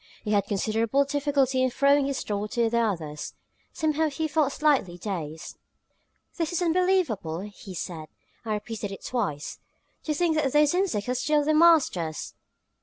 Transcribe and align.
He 0.23 0.31
had 0.31 0.47
considerable 0.47 1.05
difficulty 1.05 1.61
in 1.61 1.69
throwing 1.69 2.07
his 2.07 2.23
thought 2.23 2.53
to 2.53 2.71
the 2.71 2.79
others; 2.79 3.35
somehow 3.71 4.09
he 4.09 4.27
felt 4.27 4.51
slightly 4.51 4.97
dazed. 4.97 5.59
"This 6.37 6.51
is 6.51 6.59
unbelievable!" 6.63 7.41
he 7.41 7.75
said, 7.75 8.07
and 8.43 8.53
repeated 8.53 8.91
it 8.91 9.05
twice. 9.05 9.59
"To 10.05 10.15
think 10.15 10.37
that 10.37 10.53
those 10.53 10.73
insects 10.73 11.07
are 11.07 11.13
still 11.13 11.43
the 11.45 11.53
masters!" 11.53 12.33